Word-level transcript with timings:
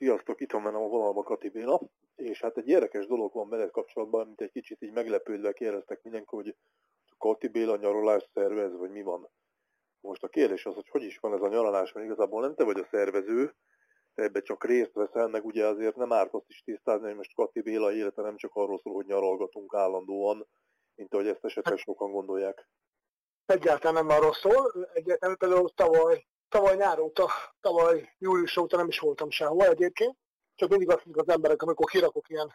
Sziasztok, 0.00 0.40
itt 0.40 0.52
van 0.52 0.66
a 0.66 0.78
vonalba 0.78 1.22
Kati 1.22 1.48
Béla, 1.48 1.80
és 2.14 2.40
hát 2.40 2.56
egy 2.56 2.68
érdekes 2.68 3.06
dolog 3.06 3.32
van 3.32 3.48
veled 3.48 3.70
kapcsolatban, 3.70 4.26
mint 4.26 4.40
egy 4.40 4.50
kicsit 4.50 4.82
így 4.82 4.92
meglepődve 4.92 5.52
kérdeztek 5.52 6.02
mindenki, 6.02 6.36
hogy 6.36 6.56
Kati 7.18 7.48
Béla 7.48 7.76
nyaralás 7.76 8.28
szervez, 8.34 8.76
vagy 8.76 8.90
mi 8.90 9.02
van. 9.02 9.30
Most 10.00 10.22
a 10.22 10.28
kérdés 10.28 10.66
az, 10.66 10.74
hogy 10.74 10.88
hogy 10.88 11.02
is 11.02 11.18
van 11.18 11.34
ez 11.34 11.40
a 11.40 11.48
nyaralás, 11.48 11.92
mert 11.92 12.06
igazából 12.06 12.40
nem 12.40 12.54
te 12.54 12.64
vagy 12.64 12.78
a 12.78 12.88
szervező, 12.90 13.54
te 14.14 14.22
ebbe 14.22 14.40
csak 14.40 14.64
részt 14.64 14.92
veszel, 14.92 15.28
meg 15.28 15.44
ugye 15.44 15.66
azért 15.66 15.96
nem 15.96 16.12
árt 16.12 16.34
azt 16.34 16.48
is 16.48 16.62
tisztázni, 16.62 17.06
hogy 17.06 17.16
most 17.16 17.34
Kati 17.34 17.60
Béla 17.60 17.92
élete 17.92 18.22
nem 18.22 18.36
csak 18.36 18.54
arról 18.54 18.78
szól, 18.78 18.94
hogy 18.94 19.06
nyaralgatunk 19.06 19.74
állandóan, 19.74 20.46
mint 20.94 21.14
ahogy 21.14 21.26
ezt 21.26 21.44
esetleg 21.44 21.78
sokan 21.78 22.10
gondolják. 22.10 22.68
Egyáltalán 23.46 24.06
nem 24.06 24.16
arról 24.16 24.34
szól, 24.34 24.88
egyáltalán 24.92 25.36
például 25.36 25.70
tavaly 25.74 26.26
tavaly 26.50 26.76
nyár 26.76 26.98
óta, 26.98 27.28
tavaly 27.60 28.14
július 28.18 28.56
óta 28.56 28.76
nem 28.76 28.88
is 28.88 28.98
voltam 28.98 29.30
sehol 29.30 29.66
egyébként, 29.66 30.16
csak 30.54 30.68
mindig 30.68 30.88
azt 30.88 31.04
mondjuk 31.04 31.26
az 31.26 31.34
emberek, 31.34 31.62
amikor 31.62 31.90
kirakok 31.90 32.28
ilyen 32.28 32.52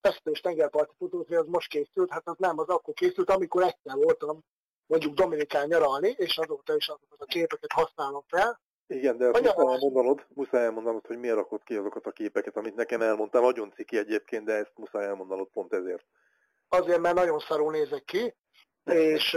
fesztős 0.00 0.40
tengerparti 0.40 0.94
futót, 0.98 1.26
hogy 1.28 1.36
az 1.36 1.46
most 1.46 1.68
készült, 1.68 2.10
hát 2.10 2.28
az 2.28 2.36
nem, 2.38 2.58
az 2.58 2.68
akkor 2.68 2.94
készült, 2.94 3.30
amikor 3.30 3.62
egyszer 3.62 3.94
voltam 3.96 4.44
mondjuk 4.86 5.14
Dominikán 5.14 5.66
nyaralni, 5.66 6.14
és 6.16 6.38
azóta 6.38 6.76
is 6.76 6.88
azokat 6.88 7.20
a 7.20 7.24
képeket 7.24 7.72
használom 7.72 8.22
fel. 8.28 8.60
Igen, 8.86 9.16
de 9.16 9.26
azt 9.26 9.40
muszáj 9.40 9.72
elmondanod, 9.72 10.26
muszáj 10.28 10.64
elmondanod, 10.64 11.06
hogy 11.06 11.18
miért 11.18 11.36
rakod 11.36 11.62
ki 11.62 11.74
azokat 11.74 12.06
a 12.06 12.10
képeket, 12.10 12.56
amit 12.56 12.74
nekem 12.74 13.02
elmondtál. 13.02 13.42
Nagyon 13.42 13.72
ciki 13.74 13.96
egyébként, 13.98 14.44
de 14.44 14.52
ezt 14.52 14.72
muszáj 14.76 15.06
elmondanod 15.06 15.48
pont 15.48 15.72
ezért. 15.72 16.06
Azért, 16.68 17.00
mert 17.00 17.14
nagyon 17.14 17.38
szarul 17.38 17.70
nézek 17.70 18.04
ki, 18.04 18.34
és, 19.14 19.36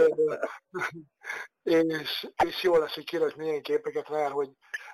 és, 1.68 2.28
és 2.44 2.62
jó 2.62 2.76
lesz, 2.76 2.94
hogy 2.94 3.04
kirak 3.04 3.36
milyen 3.36 3.62
képeket, 3.62 4.08
mert 4.08 4.32
hogy 4.32 4.50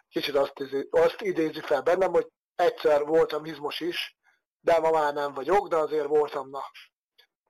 kicsit 0.09 0.35
azt, 0.35 0.53
azt 0.91 1.21
idézi 1.21 1.61
fel 1.61 1.83
bennem, 1.83 2.11
hogy 2.11 2.27
egyszer 2.55 3.05
voltam 3.05 3.45
izmos 3.45 3.81
is, 3.81 4.17
de 4.61 4.79
ma 4.79 4.91
már 4.91 5.15
nem 5.15 5.33
vagyok, 5.33 5.69
de 5.69 5.77
azért 5.77 6.07
voltam, 6.07 6.51
na. 6.51 6.63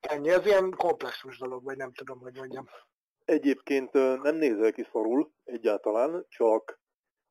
Ennyi, 0.01 0.31
ez 0.31 0.47
ilyen 0.47 0.71
komplexus 0.71 1.39
dolog, 1.39 1.65
vagy 1.65 1.77
nem 1.77 1.93
tudom, 1.93 2.19
hogy 2.19 2.37
mondjam. 2.37 2.69
Egyébként 3.25 3.93
nem 4.23 4.35
nézel 4.35 4.73
ki 4.73 4.87
szorul 4.93 5.33
egyáltalán, 5.45 6.27
csak 6.29 6.81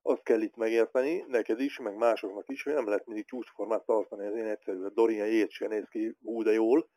azt 0.01 0.23
kell 0.23 0.41
itt 0.41 0.55
megérteni, 0.55 1.25
neked 1.27 1.59
is, 1.59 1.79
meg 1.79 1.95
másoknak 1.95 2.49
is, 2.49 2.63
hogy 2.63 2.73
nem 2.73 2.87
lehet 2.87 3.05
mindig 3.05 3.25
csúcsformát 3.25 3.85
tartani, 3.85 4.25
ez 4.25 4.35
én 4.35 4.47
egyszerű. 4.47 4.87
Dorian 4.87 5.27
Yates 5.27 5.55
se 5.55 5.67
néz 5.67 5.87
ki 5.89 6.17
hú 6.21 6.43
de 6.43 6.51
jól, 6.51 6.89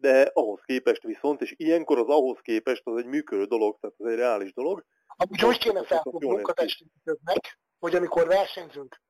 de 0.00 0.30
ahhoz 0.34 0.60
képest 0.64 1.02
viszont, 1.02 1.40
és 1.40 1.54
ilyenkor 1.56 1.98
az 1.98 2.08
ahhoz 2.08 2.38
képest 2.42 2.82
az 2.84 2.96
egy 2.96 3.06
működő 3.06 3.44
dolog, 3.44 3.78
tehát 3.80 3.96
ez 3.98 4.06
egy 4.06 4.18
reális 4.18 4.52
dolog. 4.52 4.84
Amúgy 5.16 5.44
úgy 5.44 5.58
kéne 5.58 5.84
felfogni 5.84 6.28
munkatestőknek, 6.28 7.58
hogy 7.78 7.94
amikor 7.94 8.26
versenyzünk, 8.26 9.00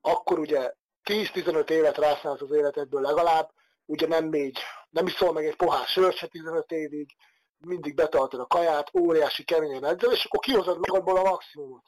akkor 0.00 0.38
ugye 0.38 0.72
10-15 1.04 1.70
évet 1.70 1.98
rászánsz 1.98 2.40
az 2.40 2.50
életedből 2.50 3.00
legalább, 3.00 3.50
ugye 3.84 4.06
nem 4.06 4.24
még, 4.24 4.56
nem 4.90 5.06
is 5.06 5.12
szól 5.12 5.32
meg 5.32 5.46
egy 5.46 5.56
pohár 5.56 5.86
sört 5.86 6.16
se 6.16 6.26
15 6.26 6.70
évig, 6.70 7.10
mindig 7.58 7.94
betartod 7.94 8.40
a 8.40 8.46
kaját, 8.46 8.90
óriási 8.98 9.44
keményen 9.44 9.84
edzel, 9.84 10.12
és 10.12 10.24
akkor 10.24 10.40
kihozod 10.40 10.78
magadból 10.78 11.16
a 11.16 11.22
maximumot. 11.22 11.84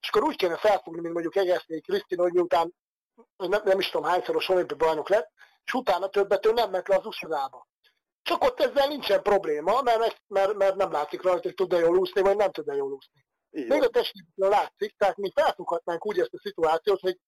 És 0.00 0.08
akkor 0.08 0.22
úgy 0.22 0.36
kéne 0.36 0.56
felfogni, 0.56 1.00
mint 1.00 1.12
mondjuk 1.12 1.36
Egesznék 1.36 1.82
Krisztina, 1.82 2.22
hogy 2.22 2.32
miután 2.32 2.74
nem, 3.36 3.60
nem 3.64 3.78
is 3.78 3.90
tudom 3.90 4.10
hányszoros 4.10 4.48
olimpiai 4.48 4.78
bajnok 4.78 5.08
lett, 5.08 5.30
és 5.64 5.74
utána 5.74 6.08
többet 6.08 6.46
ő 6.46 6.52
nem 6.52 6.70
ment 6.70 6.88
le 6.88 6.96
az 6.96 7.06
usa 7.06 7.28
csak 8.22 8.44
ott 8.44 8.60
ezzel 8.60 8.88
nincsen 8.88 9.22
probléma, 9.22 9.82
mert, 9.82 10.22
mert, 10.26 10.54
mert 10.54 10.76
nem 10.76 10.92
látszik 10.92 11.22
rajta, 11.22 11.42
hogy 11.42 11.54
tud-e 11.54 11.78
jól 11.78 11.98
úszni, 11.98 12.20
vagy 12.20 12.36
nem 12.36 12.50
tud-e 12.50 12.74
jól 12.74 12.92
úszni. 12.92 13.26
Igen. 13.50 13.68
Még 13.68 13.82
a 13.82 13.88
testépítőn 13.88 14.48
látszik, 14.48 14.96
tehát 14.96 15.16
mi 15.16 15.32
felfoghatnánk 15.34 16.06
úgy 16.06 16.18
ezt 16.18 16.34
a 16.34 16.38
szituációt, 16.38 17.00
hogy 17.00 17.18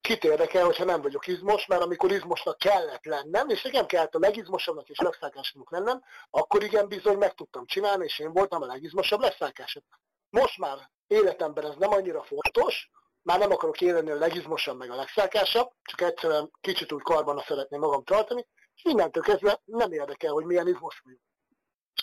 kit 0.00 0.24
érdekel, 0.24 0.64
hogyha 0.64 0.84
nem 0.84 1.02
vagyok 1.02 1.26
izmos, 1.26 1.66
mert 1.66 1.82
amikor 1.82 2.12
izmosnak 2.12 2.58
kellett 2.58 3.04
lennem, 3.04 3.48
és 3.48 3.64
igen, 3.64 3.86
kellett 3.86 4.14
a 4.14 4.18
legizmosabbnak 4.18 4.88
és 4.88 4.98
legszákásabbnak 4.98 5.70
lennem, 5.70 6.02
akkor 6.30 6.62
igen, 6.62 6.88
bizony 6.88 7.16
meg 7.16 7.34
tudtam 7.34 7.66
csinálni, 7.66 8.04
és 8.04 8.18
én 8.18 8.32
voltam 8.32 8.62
a 8.62 8.66
legizmosabb, 8.66 9.20
legszákásabb. 9.20 9.84
Most 10.30 10.58
már 10.58 10.90
életemben 11.06 11.64
ez 11.64 11.74
nem 11.78 11.90
annyira 11.90 12.22
fontos, 12.22 12.90
már 13.28 13.38
nem 13.38 13.50
akarok 13.50 13.80
élni 13.80 14.10
a 14.10 14.18
legizmosabb, 14.18 14.78
meg 14.78 14.90
a 14.90 14.96
legszákásabb, 14.96 15.72
csak 15.82 16.00
egyszerűen 16.00 16.50
kicsit 16.60 16.92
úgy 16.92 17.02
karban 17.02 17.44
szeretném 17.46 17.80
magam 17.80 18.04
tartani, 18.04 18.46
és 18.74 18.84
innentől 18.84 19.22
kezdve 19.22 19.60
nem 19.64 19.92
érdekel, 19.92 20.32
hogy 20.32 20.44
milyen 20.44 20.68
izmos 20.68 21.00
vagyok. 21.04 21.20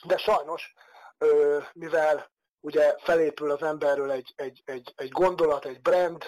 De 0.05 0.17
sajnos, 0.17 0.73
mivel 1.73 2.31
ugye 2.59 2.95
felépül 2.97 3.51
az 3.51 3.61
emberről 3.63 4.11
egy, 4.11 4.33
egy, 4.35 4.61
egy, 4.65 4.93
egy 4.95 5.09
gondolat, 5.09 5.65
egy 5.65 5.81
brand, 5.81 6.23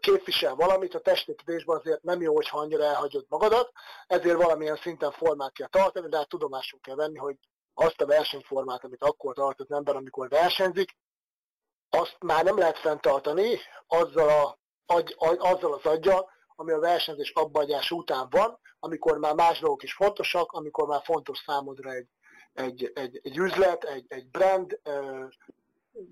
képvisel 0.00 0.54
valamit, 0.54 0.94
a 0.94 1.00
testépítésben 1.00 1.76
azért 1.76 2.02
nem 2.02 2.20
jó, 2.20 2.34
hogyha 2.34 2.58
annyira 2.58 2.84
elhagyod 2.84 3.26
magadat, 3.28 3.72
ezért 4.06 4.42
valamilyen 4.42 4.76
szinten 4.76 5.12
formát 5.12 5.52
kell 5.52 5.68
tartani, 5.68 6.08
de 6.08 6.16
hát 6.16 6.28
tudomásul 6.28 6.80
kell 6.80 6.96
venni, 6.96 7.18
hogy 7.18 7.36
azt 7.74 8.00
a 8.00 8.06
versenyformát, 8.06 8.84
amit 8.84 9.02
akkor 9.02 9.34
tart 9.34 9.60
az 9.60 9.70
ember, 9.70 9.96
amikor 9.96 10.28
versenyzik, 10.28 10.96
azt 11.94 12.16
már 12.20 12.44
nem 12.44 12.58
lehet 12.58 12.78
fenntartani 12.78 13.58
azzal, 13.86 14.28
a, 14.28 14.58
agy, 14.94 15.14
azzal 15.38 15.72
az 15.72 15.84
aggyal, 15.84 16.30
ami 16.56 16.72
a 16.72 16.78
versenyzés 16.78 17.30
abbagyás 17.30 17.90
után 17.90 18.26
van, 18.30 18.58
amikor 18.78 19.18
már 19.18 19.34
más 19.34 19.58
dolgok 19.58 19.82
is 19.82 19.92
fontosak, 19.92 20.52
amikor 20.52 20.86
már 20.86 21.02
fontos 21.04 21.38
számodra 21.46 21.90
egy, 21.90 22.08
egy, 22.52 22.90
egy, 22.94 23.20
egy 23.22 23.36
üzlet, 23.36 23.84
egy, 23.84 24.04
egy 24.08 24.26
brand, 24.26 24.80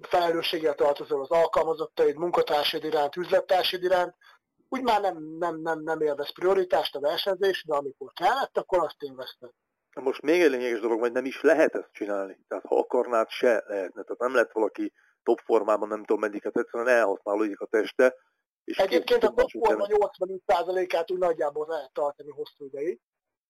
felelősséggel 0.01 0.75
tartozol 0.75 1.21
az 1.21 1.31
alkalmazottaid, 1.31 2.17
munkatársaid 2.17 2.85
iránt, 2.85 3.17
üzlettársaid 3.17 3.83
iránt, 3.83 4.15
úgy 4.69 4.83
már 4.83 5.01
nem, 5.01 5.17
nem, 5.39 5.61
nem, 5.61 5.83
nem 5.83 6.01
élvez 6.01 6.33
prioritást 6.33 6.97
a 6.97 7.01
versenyzés, 7.01 7.65
de 7.65 7.75
amikor 7.75 8.13
kellett, 8.13 8.59
akkor 8.59 8.79
azt 8.79 9.03
élvezted. 9.03 9.51
Most 9.95 10.23
még 10.23 10.41
egy 10.41 10.51
lényeges 10.51 10.81
dolog, 10.81 11.01
hogy 11.01 11.13
nem 11.13 11.25
is 11.25 11.41
lehet 11.41 11.75
ezt 11.75 11.93
csinálni. 11.93 12.39
Tehát 12.49 12.65
ha 12.67 12.79
akarnád, 12.79 13.29
se 13.29 13.65
lehetne. 13.67 14.03
Tehát 14.03 14.19
nem 14.19 14.35
lehet 14.35 14.53
valaki 14.53 14.93
top 15.23 15.41
formában, 15.45 15.89
nem 15.89 16.05
tudom 16.05 16.21
meddiket, 16.21 16.57
egyszerűen 16.57 16.89
elhasználódik 16.89 17.61
a 17.61 17.67
teste, 17.67 18.15
és 18.65 18.77
Egyébként 18.77 19.25
a 19.25 19.33
topforma 19.33 19.87
85%-át 19.89 21.11
úgy 21.11 21.19
nagyjából 21.19 21.67
lehet 21.69 21.93
tartani 21.93 22.31
hosszú 22.31 22.65
ideig, 22.65 23.01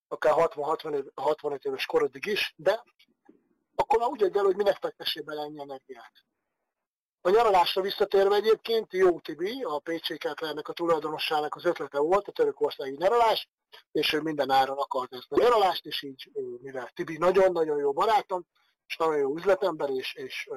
akár 0.08 0.32
60-65 0.36 1.64
éves 1.64 1.86
korodig 1.86 2.26
is, 2.26 2.54
de 2.56 2.82
akkor 3.74 3.98
már 3.98 4.08
úgy 4.08 4.22
el, 4.22 4.44
hogy 4.44 4.56
minek 4.56 4.76
fektessél 4.80 5.22
bele 5.22 5.42
ennyi 5.42 5.60
energiát. 5.60 6.12
A 7.20 7.30
nyaralásra 7.30 7.82
visszatérve 7.82 8.34
egyébként, 8.34 8.92
Jó 8.92 9.20
Tibi, 9.20 9.62
a 9.62 9.78
PC 9.78 10.18
Keplernek 10.18 10.68
a 10.68 10.72
tulajdonossának 10.72 11.54
az 11.54 11.64
ötlete 11.64 11.98
volt, 11.98 12.28
a 12.28 12.32
törökországi 12.32 12.96
nyaralás, 12.96 13.48
és 13.92 14.12
ő 14.12 14.20
minden 14.20 14.50
áron 14.50 14.78
akart 14.78 15.14
ezt 15.14 15.32
a 15.32 15.40
nyaralást, 15.40 15.86
és 15.86 16.02
így, 16.02 16.30
mivel 16.60 16.90
Tibi 16.94 17.18
nagyon-nagyon 17.18 17.78
jó 17.78 17.92
barátom, 17.92 18.46
és 18.86 18.96
nagyon 18.96 19.18
jó 19.18 19.36
üzletember, 19.36 19.90
és, 19.90 20.14
és 20.14 20.48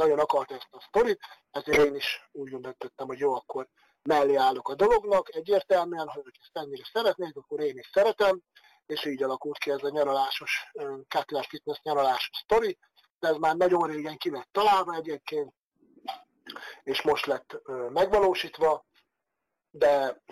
nagyon 0.00 0.18
akart 0.18 0.50
ezt 0.50 0.68
a 0.70 0.80
sztorit, 0.80 1.20
ezért 1.50 1.84
én 1.84 1.94
is 1.94 2.28
úgy 2.32 2.60
döntöttem, 2.60 3.06
hogy 3.06 3.18
jó, 3.18 3.34
akkor 3.34 3.68
mellé 4.02 4.34
állok 4.34 4.68
a 4.68 4.74
dolognak, 4.74 5.34
egyértelműen, 5.34 6.08
ha 6.08 6.22
ők 6.24 6.34
ezt 6.40 6.56
ennyire 6.56 6.82
szeretnék, 6.92 7.36
akkor 7.36 7.60
én 7.60 7.78
is 7.78 7.90
szeretem, 7.92 8.40
és 8.86 9.04
így 9.04 9.22
alakult 9.22 9.58
ki 9.58 9.70
ez 9.70 9.82
a 9.82 9.90
nyaralásos, 9.90 10.70
Cutler 11.08 11.44
Fitness 11.44 11.80
nyaralásos 11.82 12.30
sztori, 12.32 12.78
de 13.18 13.28
ez 13.28 13.36
már 13.36 13.56
nagyon 13.56 13.88
régen 13.88 14.16
ki 14.16 14.30
lett 14.30 14.48
találva 14.52 14.94
egyébként, 14.94 15.52
és 16.82 17.02
most 17.02 17.26
lett 17.26 17.60
megvalósítva, 17.88 18.84
de 19.70 20.22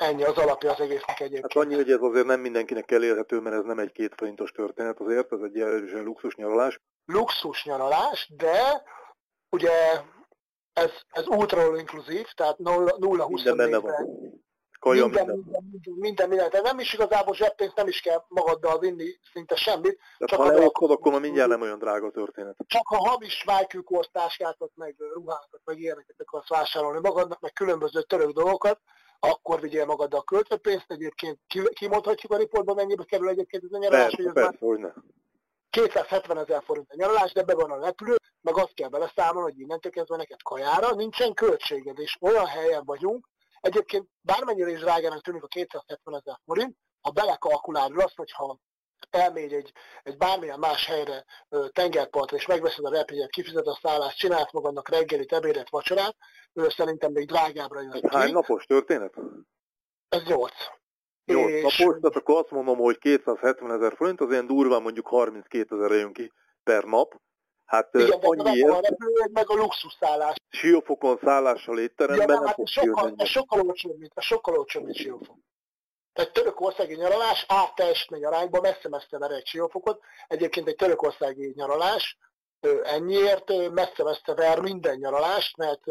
ennyi 0.00 0.24
az 0.24 0.36
alapja 0.36 0.70
az 0.70 0.80
egésznek 0.80 1.20
egyébként. 1.20 1.52
Hát 1.52 1.64
annyi, 1.64 1.74
hogy 1.74 1.90
ez 1.90 2.00
azért 2.00 2.26
nem 2.26 2.40
mindenkinek 2.40 2.90
elérhető, 2.90 3.40
mert 3.40 3.56
ez 3.56 3.64
nem 3.64 3.78
egy 3.78 3.92
két 3.92 4.14
forintos 4.16 4.52
történet 4.52 5.00
azért, 5.00 5.32
ez 5.32 5.40
egy 5.42 5.60
erősen 5.60 6.04
luxus 6.04 6.34
nyaralás. 6.34 6.80
Luxus 7.04 7.64
nyaralás, 7.64 8.32
de 8.36 8.82
ugye 9.50 9.72
ez, 10.72 10.90
ez 11.10 11.26
ultra 11.26 11.76
inkluzív, 11.76 12.26
tehát 12.34 12.56
0-24-ben 12.58 14.08
Kaja, 14.80 15.06
minden, 15.06 15.26
minden, 15.26 15.62
minden, 15.70 15.94
minden, 15.98 16.28
minden, 16.28 16.50
de 16.50 16.60
nem 16.60 16.78
is 16.78 16.92
igazából 16.92 17.34
zseppénzt 17.34 17.76
nem 17.76 17.88
is 17.88 18.00
kell 18.00 18.24
magaddal 18.28 18.78
vinni 18.78 19.18
szinte 19.32 19.56
semmit. 19.56 19.98
De 20.18 20.26
csak 20.26 20.38
ha 20.40 20.46
lerakod, 20.46 20.90
akkor 20.90 21.12
már 21.12 21.20
mindjárt 21.20 21.48
nem 21.48 21.60
olyan 21.60 21.78
drága 21.78 22.06
a 22.06 22.10
történet. 22.10 22.56
Csak 22.66 22.86
ha 22.86 23.08
hamis 23.08 23.44
májkűkortáskákat, 23.44 24.70
meg 24.74 24.94
ruhákat, 25.14 25.60
meg 25.64 25.78
ilyeneket 25.78 26.16
akarsz 26.18 26.48
vásárolni 26.48 27.00
magadnak, 27.02 27.40
meg 27.40 27.52
különböző 27.52 28.02
török 28.02 28.30
dolgokat, 28.30 28.80
akkor 29.20 29.60
vigyél 29.60 29.84
magaddal 29.84 30.24
költőpénzt. 30.24 30.90
Egyébként 30.90 31.38
kimondhatjuk 31.72 32.32
a 32.32 32.36
riportban, 32.36 32.74
mennyibe 32.74 33.04
kerül 33.04 33.28
egyébként 33.28 33.64
ez 33.64 33.72
a 33.72 33.78
nyaralás, 33.78 34.14
persze, 34.14 34.16
hogy 34.16 34.26
ez 34.26 34.32
persze, 34.32 34.66
hogy 34.66 34.92
270 35.70 36.38
ezer 36.38 36.62
forint 36.62 36.90
a 36.90 36.96
nyaralás, 36.96 37.32
de 37.32 37.42
be 37.42 37.54
van 37.54 37.70
a 37.70 37.84
repülő, 37.84 38.16
meg 38.40 38.56
azt 38.56 38.74
kell 38.74 38.88
beleszámolni, 38.88 39.50
hogy 39.50 39.60
innentől 39.60 39.92
kezdve 39.92 40.16
neked 40.16 40.42
kajára 40.42 40.94
nincsen 40.94 41.34
költséged, 41.34 41.98
és 41.98 42.16
olyan 42.20 42.46
helyen 42.46 42.84
vagyunk, 42.84 43.28
egyébként 43.60 44.08
bármennyire 44.20 44.70
is 44.70 44.80
drágának 44.80 45.22
tűnik 45.22 45.42
a 45.42 45.46
270 45.46 46.14
ezer 46.14 46.38
forint, 46.44 46.76
ha 47.00 47.10
belekalkulálod 47.10 47.98
azt, 47.98 48.16
hogy 48.16 48.30
ha 48.32 48.58
elmégy 49.10 49.52
egy, 49.52 49.72
egy 50.02 50.16
bármilyen 50.16 50.58
más 50.58 50.86
helyre, 50.86 51.24
tengerpartra, 51.72 52.36
és 52.36 52.46
megveszed 52.46 52.84
a 52.84 52.90
repjegyet, 52.90 53.30
kifizet 53.30 53.66
a 53.66 53.78
szállást, 53.82 54.18
csinálsz 54.18 54.52
magadnak 54.52 54.88
reggelit, 54.88 55.32
ebédet, 55.32 55.70
vacsorát, 55.70 56.16
szerintem 56.52 57.12
még 57.12 57.26
drágábbra 57.26 57.80
jön. 57.80 58.08
Hány 58.10 58.32
napos 58.32 58.64
történet? 58.64 59.14
Ez 60.08 60.22
8. 60.22 60.52
8 61.24 61.50
és... 61.50 61.62
napos, 61.62 62.00
tehát 62.00 62.16
akkor 62.16 62.36
azt 62.36 62.50
mondom, 62.50 62.78
hogy 62.78 62.98
270 62.98 63.72
ezer 63.72 63.94
forint, 63.96 64.20
az 64.20 64.30
ilyen 64.30 64.46
durván 64.46 64.82
mondjuk 64.82 65.06
32 65.06 65.76
ezer 65.76 65.90
jön 65.90 66.12
ki 66.12 66.32
per 66.62 66.84
nap. 66.84 67.20
Hát 67.64 67.94
Igen, 67.94 68.18
annyiért... 68.20 68.70
a 68.70 68.80
repülő, 68.80 69.30
meg 69.32 69.50
a 69.50 69.54
luxusszállás. 69.54 70.34
Siófokon 70.48 71.18
szállással 71.22 71.78
étteremben 71.78 72.28
ja, 72.28 72.34
nem 72.34 72.44
hát 72.44 72.54
fog 72.54 72.66
sokkal, 72.66 73.12
ez 73.16 73.28
sokkal 73.28 73.60
olcsóbb, 73.60 73.98
mint, 73.98 74.12
a 74.14 74.20
sokkal 74.20 74.58
olcsóbb, 74.58 74.84
mint 74.84 74.96
Siófok. 74.96 75.36
Tehát 76.20 76.34
törökországi 76.34 76.94
nyaralás 76.94 77.44
átteljesítmény 77.48 78.24
arányban 78.24 78.60
messze-messze 78.60 79.18
ver 79.18 79.30
egy 79.30 79.46
siófokot. 79.46 80.02
Egyébként 80.26 80.68
egy 80.68 80.76
törökországi 80.76 81.52
nyaralás 81.56 82.18
ennyiért 82.82 83.70
messze-messze 83.70 84.34
ver 84.34 84.60
minden 84.60 84.96
nyaralást, 84.96 85.56
mert, 85.56 85.84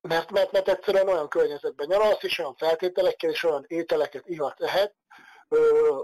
mert, 0.00 0.30
mert, 0.30 0.52
mert 0.52 0.68
egyszerűen 0.68 1.08
olyan 1.08 1.28
környezetben 1.28 1.86
nyaralsz, 1.86 2.22
és 2.22 2.38
olyan 2.38 2.54
feltételekkel, 2.54 3.30
és 3.30 3.44
olyan 3.44 3.64
ételeket 3.66 4.28
ihat 4.28 4.58
lehet, 4.58 4.94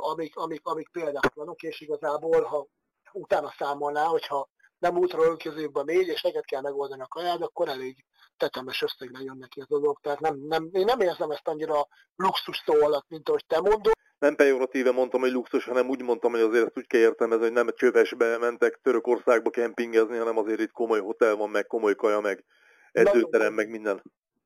amik, 0.00 0.36
amik, 0.36 0.66
amik 0.66 0.88
példátlanok, 0.92 1.62
és 1.62 1.80
igazából, 1.80 2.42
ha 2.42 2.66
utána 3.12 3.54
számolná, 3.58 4.04
hogyha 4.04 4.48
nem 4.78 4.96
útra 4.96 5.22
önközőkbe 5.22 5.84
mégy, 5.84 6.08
és 6.08 6.22
neked 6.22 6.44
kell 6.44 6.60
megoldani 6.60 7.02
a 7.02 7.06
kajád, 7.06 7.42
akkor 7.42 7.68
elég 7.68 8.04
tetemes 8.36 8.82
összegre 8.82 9.22
jön 9.22 9.36
neki 9.38 9.60
ez 9.60 9.66
a 9.68 9.78
dolog. 9.78 9.98
Tehát 10.00 10.20
nem, 10.20 10.38
nem, 10.48 10.68
én 10.72 10.84
nem 10.84 11.00
érzem 11.00 11.30
ezt 11.30 11.48
annyira 11.48 11.88
luxus 12.16 12.62
szó 12.66 12.84
alatt, 12.84 13.08
mint 13.08 13.28
ahogy 13.28 13.46
te 13.46 13.60
mondod. 13.60 13.92
Nem 14.18 14.36
pejoratíve 14.36 14.90
mondtam, 14.90 15.20
hogy 15.20 15.30
luxus, 15.30 15.64
hanem 15.64 15.88
úgy 15.88 16.02
mondtam, 16.02 16.30
hogy 16.30 16.40
azért 16.40 16.66
ezt 16.66 16.78
úgy 16.78 16.86
kell 16.86 17.00
értelmezni, 17.00 17.44
hogy 17.44 17.52
nem 17.52 17.68
csövesbe 17.76 18.38
mentek 18.38 18.78
Törökországba 18.82 19.50
kempingezni, 19.50 20.16
hanem 20.16 20.38
azért 20.38 20.60
itt 20.60 20.72
komoly 20.72 21.00
hotel 21.00 21.36
van, 21.36 21.50
meg 21.50 21.66
komoly 21.66 21.94
kaja, 21.94 22.20
meg 22.20 22.44
edzőterem, 22.92 23.54
meg 23.54 23.70
minden. 23.70 24.02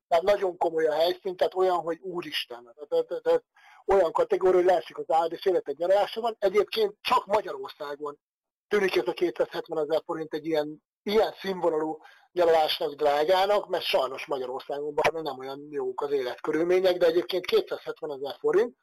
Tehát 0.07 0.23
nagyon 0.23 0.57
komoly 0.57 0.85
a 0.85 0.93
helyszín, 0.93 1.35
tehát 1.35 1.55
olyan, 1.55 1.77
hogy 1.77 1.99
úristen. 2.01 2.73
Tehát, 2.75 3.07
tehát, 3.07 3.23
tehát 3.23 3.43
olyan 3.85 4.11
kategória, 4.11 4.55
hogy 4.55 4.65
leesik 4.65 4.97
az 4.97 5.05
áld, 5.07 5.31
és 5.31 5.45
életed 5.45 5.77
nyaralása 5.77 6.21
van. 6.21 6.35
Egyébként 6.39 6.95
csak 7.01 7.25
Magyarországon 7.25 8.17
tűnik 8.71 8.95
ez 8.95 9.07
a 9.07 9.13
270 9.13 9.77
ezer 9.77 10.01
forint 10.05 10.33
egy 10.33 10.45
ilyen, 10.45 10.83
ilyen 11.03 11.33
színvonalú 11.39 11.97
nyaralásnak 12.31 12.93
drágának, 12.93 13.69
mert 13.69 13.83
sajnos 13.83 14.25
Magyarországon 14.25 14.93
nem 15.11 15.39
olyan 15.39 15.67
jók 15.69 16.01
az 16.01 16.11
életkörülmények, 16.11 16.97
de 16.97 17.05
egyébként 17.05 17.45
270 17.45 18.11
ezer 18.11 18.35
forint, 18.39 18.75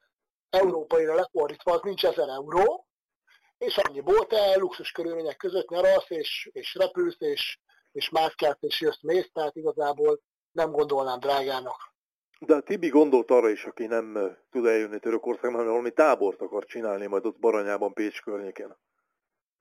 európaira 0.50 1.14
lefordítva 1.14 1.72
az 1.72 1.80
nincs 1.82 2.04
1000 2.04 2.28
euró, 2.28 2.86
és 3.58 3.76
annyiból 3.76 4.26
te 4.26 4.56
luxus 4.56 4.90
körülmények 4.90 5.36
között 5.36 5.68
nyaralsz, 5.68 6.10
és, 6.10 6.50
és 6.52 6.74
repülsz, 6.74 7.20
és, 7.20 7.58
és 7.92 8.10
mászkálsz, 8.10 8.58
és 8.60 8.80
jössz 8.80 9.02
mész, 9.02 9.30
tehát 9.32 9.56
igazából 9.56 10.20
nem 10.52 10.70
gondolnám 10.70 11.18
drágának. 11.18 11.94
De 12.40 12.54
a 12.54 12.60
Tibi 12.60 12.88
gondolt 12.88 13.30
arra 13.30 13.48
is, 13.48 13.64
aki 13.64 13.86
nem 13.86 14.36
tud 14.50 14.66
eljönni 14.66 14.98
Törökországban, 14.98 15.52
hanem 15.52 15.70
valami 15.70 15.92
tábort 15.92 16.40
akar 16.40 16.64
csinálni 16.64 17.06
majd 17.06 17.26
ott 17.26 17.38
Baranyában, 17.38 17.92
Pécs 17.92 18.20
környékén. 18.22 18.76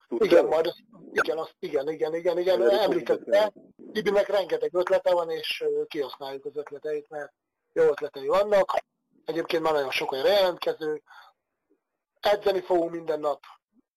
Igen, 0.09 0.45
majd 0.45 0.67
az, 0.67 0.75
igen, 1.11 1.37
az, 1.37 1.49
igen, 1.59 1.89
igen, 1.89 2.15
igen, 2.15 2.39
igen, 2.39 2.69
említette. 2.69 3.53
Tibinek 3.91 4.27
rengeteg 4.27 4.75
ötlete 4.75 5.13
van, 5.13 5.29
és 5.29 5.63
kihasználjuk 5.87 6.45
az 6.45 6.55
ötleteit, 6.55 7.09
mert 7.09 7.33
jó 7.73 7.83
ötletei 7.83 8.27
vannak. 8.27 8.73
Egyébként 9.25 9.63
már 9.63 9.73
nagyon 9.73 9.91
sok 9.91 10.11
olyan 10.11 10.25
jelentkező. 10.25 11.01
Edzeni 12.19 12.61
fogunk 12.61 12.91
minden 12.91 13.19
nap, 13.19 13.43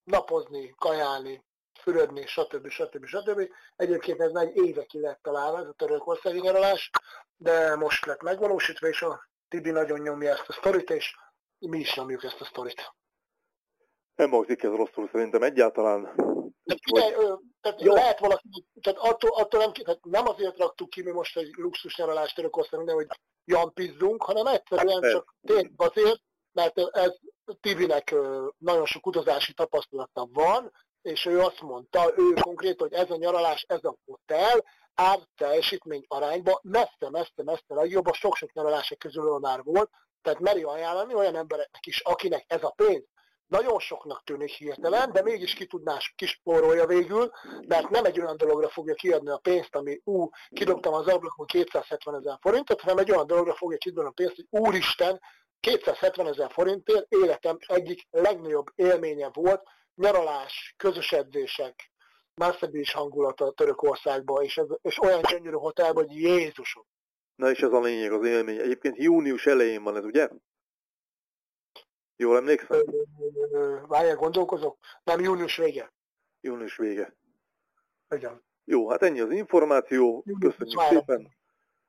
napozni, 0.04 0.74
kajálni, 0.78 1.44
fürödni, 1.80 2.26
stb. 2.26 2.68
stb. 2.68 3.06
stb. 3.06 3.50
Egyébként 3.76 4.20
ez 4.20 4.34
egy 4.34 4.56
éve 4.56 4.84
ki 4.84 5.00
lett 5.00 5.22
találva, 5.22 5.58
ez 5.58 5.66
a 5.66 5.72
törökországi 5.72 6.40
nyaralás, 6.40 6.90
de 7.36 7.76
most 7.76 8.06
lett 8.06 8.22
megvalósítva, 8.22 8.88
és 8.88 9.02
a 9.02 9.28
Tibi 9.48 9.70
nagyon 9.70 10.00
nyomja 10.00 10.32
ezt 10.32 10.48
a 10.48 10.52
sztorit, 10.52 10.90
és 10.90 11.14
mi 11.58 11.78
is 11.78 11.94
nyomjuk 11.94 12.24
ezt 12.24 12.40
a 12.40 12.44
sztorit. 12.44 12.92
Nem 14.20 14.30
hangzik 14.30 14.62
ez 14.62 14.70
rosszul 14.70 15.08
szerintem 15.12 15.42
egyáltalán. 15.42 16.12
De 16.62 16.74
figyelj, 16.82 17.12
hogy... 17.12 17.38
tehát 17.60 17.82
Jó. 17.82 17.94
lehet 17.94 18.18
valaki, 18.18 18.66
tehát 18.80 18.98
attól, 18.98 19.30
attól 19.34 19.60
nem, 19.60 19.72
tehát 19.72 20.04
nem 20.04 20.28
azért 20.28 20.58
raktuk 20.58 20.90
ki 20.90 21.02
mi 21.02 21.10
most 21.10 21.36
egy 21.36 21.50
luxus 21.56 21.96
nyaralást 21.96 22.34
Törökországban, 22.34 22.94
hogy 22.94 23.06
jampizzunk, 23.44 24.22
hanem 24.22 24.46
egyszerűen 24.46 25.02
hát, 25.02 25.12
csak 25.12 25.34
tényleg 25.46 25.72
azért, 25.76 26.20
mert 26.52 26.78
ez 26.78 27.16
Tibinek 27.60 28.14
nagyon 28.58 28.86
sok 28.86 29.06
utazási 29.06 29.52
tapasztalata 29.52 30.28
van, 30.32 30.72
és 31.02 31.26
ő 31.26 31.40
azt 31.40 31.60
mondta, 31.60 32.12
ő 32.16 32.32
konkrétan, 32.40 32.88
hogy 32.88 32.98
ez 32.98 33.10
a 33.10 33.16
nyaralás, 33.16 33.64
ez 33.68 33.84
a 33.84 33.96
hotel, 34.04 34.64
ár 34.94 35.18
teljesítmény 35.36 36.04
arányban 36.08 36.58
messze, 36.62 37.10
messze, 37.10 37.42
messze 37.44 37.74
legjobb, 37.74 38.06
a 38.06 38.14
sok-sok 38.14 38.52
nyaralások 38.52 38.98
közül 38.98 39.38
már 39.38 39.62
volt, 39.62 39.90
tehát 40.22 40.40
meri 40.40 40.62
ajánlani 40.62 41.14
olyan 41.14 41.36
embereknek 41.36 41.86
is, 41.86 42.00
akinek 42.00 42.44
ez 42.46 42.62
a 42.62 42.70
pénz 42.76 43.04
nagyon 43.50 43.78
soknak 43.78 44.24
tűnik 44.24 44.50
hirtelen, 44.50 45.12
de 45.12 45.22
mégis 45.22 45.54
ki 45.54 45.66
tudná 45.66 45.98
kispórolja 46.16 46.86
végül, 46.86 47.30
mert 47.66 47.90
nem 47.90 48.04
egy 48.04 48.20
olyan 48.20 48.36
dologra 48.36 48.68
fogja 48.68 48.94
kiadni 48.94 49.30
a 49.30 49.36
pénzt, 49.36 49.74
ami 49.74 50.00
ú, 50.04 50.28
kidobtam 50.50 50.92
az 50.92 51.06
ablakon 51.06 51.46
270 51.46 52.14
ezer 52.14 52.38
forintot, 52.40 52.80
hanem 52.80 52.98
egy 52.98 53.10
olyan 53.10 53.26
dologra 53.26 53.54
fogja 53.54 53.76
kidobni 53.76 54.08
a 54.08 54.12
pénzt, 54.12 54.34
hogy 54.34 54.46
úristen, 54.60 55.20
270 55.60 56.26
ezer 56.26 56.50
forintért 56.50 57.06
életem 57.08 57.56
egyik 57.66 58.06
legnagyobb 58.10 58.66
élménye 58.74 59.30
volt, 59.32 59.62
nyaralás, 59.94 60.74
közös 60.76 61.12
edzések, 61.12 61.90
is 62.70 62.92
hangulata 62.92 63.50
Törökországban, 63.50 64.44
és, 64.44 64.56
ez, 64.56 64.66
és 64.82 65.02
olyan 65.02 65.20
gyönyörű 65.30 65.56
hotelben, 65.56 66.06
hogy 66.06 66.16
Jézusom. 66.16 66.84
Na 67.34 67.50
és 67.50 67.60
ez 67.60 67.72
a 67.72 67.80
lényeg, 67.80 68.12
az 68.12 68.26
élmény. 68.26 68.58
Egyébként 68.58 68.96
június 68.96 69.46
elején 69.46 69.82
van 69.82 69.96
ez, 69.96 70.04
ugye? 70.04 70.28
Jól 72.20 72.36
emlékszem? 72.36 72.80
Várjál, 73.86 74.16
gondolkozok. 74.16 74.78
Nem, 75.04 75.20
június 75.20 75.56
vége. 75.56 75.92
Június 76.40 76.76
vége. 76.76 77.16
Igen. 78.08 78.42
Jó, 78.64 78.88
hát 78.90 79.02
ennyi 79.02 79.20
az 79.20 79.30
információ. 79.30 80.24
Köszönjük 80.40 80.78
Várom. 80.78 80.98
szépen. 80.98 81.38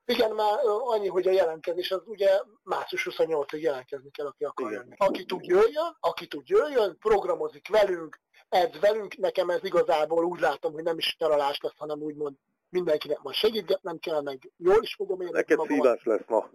Igen, 0.04 0.30
már 0.30 0.58
annyi, 0.64 1.08
hogy 1.08 1.28
a 1.28 1.30
jelentkezés 1.30 1.90
az 1.90 2.02
ugye 2.04 2.40
március 2.62 3.06
28-ig 3.10 3.60
jelentkezni 3.60 4.10
kell, 4.10 4.26
aki 4.26 4.44
akar 4.44 4.70
Igen. 4.70 4.82
jönni. 4.82 4.94
Aki 4.98 5.24
tud 5.24 5.44
jöjjön, 5.44 5.96
aki 6.00 6.26
tud 6.26 6.48
jöjjön, 6.48 6.98
programozik 6.98 7.68
velünk, 7.68 8.20
edz 8.48 8.80
velünk. 8.80 9.16
Nekem 9.16 9.50
ez 9.50 9.64
igazából 9.64 10.24
úgy 10.24 10.40
látom, 10.40 10.72
hogy 10.72 10.82
nem 10.82 10.98
is 10.98 11.16
nyaralás 11.18 11.60
lesz, 11.60 11.76
hanem 11.76 12.00
úgymond 12.00 12.36
mindenkinek 12.68 13.22
majd 13.22 13.36
segítgetnem 13.36 13.98
kell, 13.98 14.22
meg 14.22 14.50
jól 14.56 14.82
is 14.82 14.94
fogom 14.94 15.20
érni. 15.20 15.32
Neked 15.32 15.60
szívás 15.66 16.04
lesz 16.04 16.26
ma. 16.26 16.50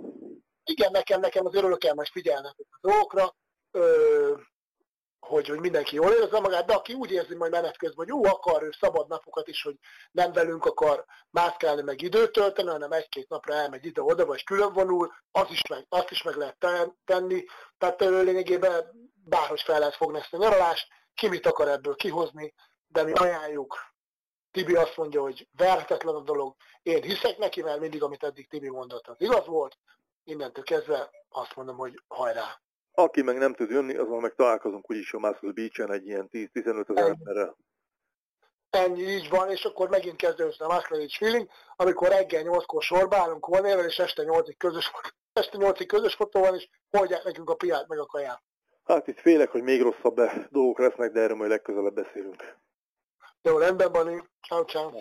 Igen, 0.63 0.91
nekem, 0.91 1.19
nekem 1.19 1.45
az 1.45 1.55
örülök 1.55 1.79
kell 1.79 1.93
majd 1.93 2.07
figyelni 2.07 2.47
a 2.47 2.77
dolgokra 2.81 3.35
hogy, 5.27 5.47
hogy 5.47 5.59
mindenki 5.59 5.95
jól 5.95 6.11
érezze 6.11 6.39
magát, 6.39 6.65
de 6.65 6.73
aki 6.73 6.93
úgy 6.93 7.11
érzi 7.11 7.35
majd 7.35 7.51
menet 7.51 7.77
közben, 7.77 7.97
hogy 7.97 8.07
jó, 8.07 8.31
akar 8.31 8.63
ő 8.63 8.71
szabad 8.79 9.07
napokat 9.07 9.47
is, 9.47 9.61
hogy 9.61 9.75
nem 10.11 10.31
velünk 10.31 10.65
akar 10.65 11.05
mászkálni, 11.29 11.81
meg 11.81 12.01
időt 12.01 12.31
tölteni, 12.31 12.69
hanem 12.69 12.91
egy-két 12.91 13.29
napra 13.29 13.53
elmegy 13.53 13.85
ide-oda, 13.85 14.25
vagy 14.25 14.43
külön 14.43 14.73
vonul, 14.73 15.13
az 15.31 15.47
is 15.49 15.61
meg, 15.69 15.85
azt 15.89 16.11
is 16.11 16.23
meg 16.23 16.35
lehet 16.35 16.57
tenni. 17.05 17.45
Tehát 17.77 17.99
lényegében 17.99 18.91
bárhogy 19.23 19.61
fel 19.61 19.79
lehet 19.79 19.95
fogni 19.95 20.19
ezt 20.19 20.33
a 20.33 20.37
nyaralást, 20.37 20.87
ki 21.13 21.27
mit 21.27 21.45
akar 21.45 21.67
ebből 21.67 21.95
kihozni, 21.95 22.53
de 22.87 23.03
mi 23.03 23.11
ajánljuk. 23.11 23.77
Tibi 24.51 24.75
azt 24.75 24.97
mondja, 24.97 25.21
hogy 25.21 25.47
verhetetlen 25.57 26.15
a 26.15 26.21
dolog. 26.21 26.55
Én 26.81 27.01
hiszek 27.01 27.37
neki, 27.37 27.61
mert 27.61 27.79
mindig, 27.79 28.03
amit 28.03 28.23
eddig 28.23 28.49
Tibi 28.49 28.69
mondott, 28.69 29.07
az 29.07 29.15
igaz 29.17 29.45
volt. 29.45 29.77
Innentől 30.23 30.63
kezdve 30.63 31.09
azt 31.29 31.55
mondom, 31.55 31.77
hogy 31.77 32.01
hajrá! 32.07 32.61
Aki 32.99 33.21
meg 33.21 33.37
nem 33.37 33.53
tud 33.53 33.69
jönni, 33.69 33.95
azon 33.95 34.21
meg 34.21 34.33
találkozunk 34.33 34.91
úgyis 34.91 35.13
a 35.13 35.19
Muscle 35.19 35.51
Beach-en 35.51 35.91
egy 35.91 36.07
ilyen 36.07 36.29
10-15 36.31 36.89
ezer 36.89 37.09
emberrel. 37.09 37.57
Ennyi 38.69 39.01
így 39.01 39.29
van, 39.29 39.49
és 39.49 39.63
akkor 39.63 39.89
megint 39.89 40.15
kezdődött 40.15 40.59
a 40.59 40.73
Muscle 40.73 40.97
Beach 40.97 41.17
feeling, 41.17 41.47
amikor 41.75 42.07
reggel 42.07 42.43
8-kor 42.45 42.81
sorba 42.81 43.17
állunk 43.17 43.45
volnével, 43.45 43.85
és 43.85 43.99
este 43.99 44.23
8-ig 44.25 44.55
közös, 44.57 44.91
este 45.33 45.57
8-ig 45.59 45.85
közös 45.87 46.13
fotó 46.13 46.39
van, 46.39 46.55
és 46.55 46.69
holdják 46.89 47.23
nekünk 47.23 47.49
a 47.49 47.55
piát 47.55 47.87
meg 47.87 47.99
a 47.99 48.05
kaját. 48.05 48.41
Hát 48.83 49.07
itt 49.07 49.19
félek, 49.19 49.49
hogy 49.49 49.63
még 49.63 49.81
rosszabb 49.81 50.21
dolgok 50.49 50.79
lesznek, 50.79 51.11
de 51.11 51.19
erről 51.19 51.37
majd 51.37 51.49
legközelebb 51.49 51.93
beszélünk. 51.93 52.55
Jó, 53.41 53.57
rendben, 53.57 53.91
Bani. 53.91 54.23
Ciao, 54.47 54.63
ciao. 54.63 54.99